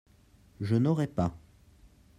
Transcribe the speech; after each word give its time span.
Je 0.61 0.75
n'aurai 0.77 1.05
pas. 1.05 1.37